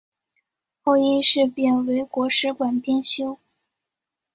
[0.83, 3.37] 后因事贬为国史馆编修。